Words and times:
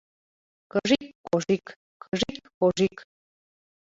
Кыжик-кожик, 0.71 1.65
кыжик-кожик! 2.01 2.95